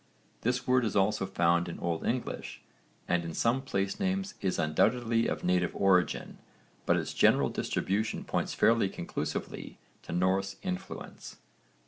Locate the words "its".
6.97-7.13